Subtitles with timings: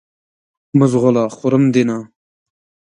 [0.77, 1.97] مه ځغله خورم دې نه!